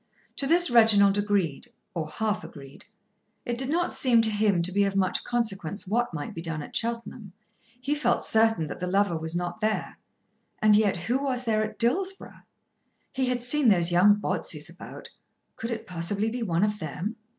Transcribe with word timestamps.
To 0.37 0.47
this 0.47 0.71
Reginald 0.71 1.19
agreed, 1.19 1.71
or 1.93 2.07
half 2.09 2.43
agreed. 2.43 2.85
It 3.45 3.55
did 3.55 3.69
not 3.69 3.91
seem 3.91 4.23
to 4.23 4.31
him 4.31 4.63
to 4.63 4.71
be 4.71 4.83
of 4.83 4.95
much 4.95 5.23
consequence 5.23 5.85
what 5.85 6.11
might 6.11 6.33
be 6.33 6.41
done 6.41 6.63
at 6.63 6.75
Cheltenham. 6.75 7.33
He 7.79 7.93
felt 7.93 8.25
certain 8.25 8.65
that 8.65 8.79
the 8.79 8.87
lover 8.87 9.15
was 9.15 9.35
not 9.35 9.61
there. 9.61 9.99
And 10.57 10.75
yet 10.75 10.97
who 11.05 11.21
was 11.21 11.43
there 11.45 11.63
at 11.63 11.77
Dillsborough? 11.77 12.41
He 13.13 13.27
had 13.27 13.43
seen 13.43 13.67
those 13.69 13.91
young 13.91 14.15
Botseys 14.15 14.71
about. 14.71 15.11
Could 15.55 15.69
it 15.69 15.85
possibly 15.85 16.31
be 16.31 16.41
one 16.41 16.63
of 16.63 16.79
them? 16.79 17.17